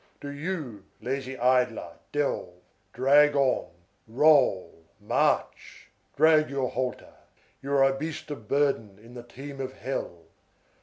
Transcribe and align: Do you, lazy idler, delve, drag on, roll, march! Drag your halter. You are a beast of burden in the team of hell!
Do 0.19 0.29
you, 0.29 0.85
lazy 0.99 1.37
idler, 1.37 1.91
delve, 2.11 2.55
drag 2.91 3.35
on, 3.35 3.69
roll, 4.07 4.81
march! 4.99 5.91
Drag 6.15 6.49
your 6.49 6.71
halter. 6.71 7.13
You 7.61 7.73
are 7.73 7.83
a 7.83 7.95
beast 7.95 8.31
of 8.31 8.47
burden 8.47 8.97
in 8.97 9.13
the 9.13 9.21
team 9.21 9.61
of 9.61 9.73
hell! 9.73 10.23